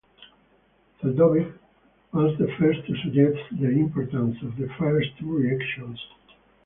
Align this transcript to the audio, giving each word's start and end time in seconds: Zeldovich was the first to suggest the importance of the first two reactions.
Zeldovich 1.03 1.53
was 2.11 2.35
the 2.39 2.47
first 2.57 2.83
to 2.87 2.95
suggest 3.03 3.37
the 3.51 3.67
importance 3.69 4.35
of 4.41 4.55
the 4.57 4.67
first 4.79 5.15
two 5.19 5.31
reactions. 5.37 5.99